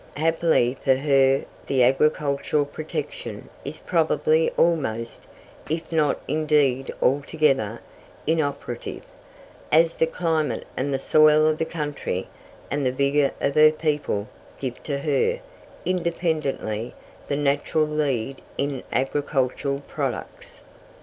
[0.17, 5.27] Happily for her the agricultural protection is probably almost,
[5.69, 7.79] if not indeed altogether,
[8.25, 9.03] inoperative,
[9.71, 12.27] as the climate and the soil of the country,
[12.71, 14.27] and the vigour of her people,
[14.59, 15.39] give to her,
[15.85, 16.95] independently,
[17.27, 20.61] the natural lead in agricultural products.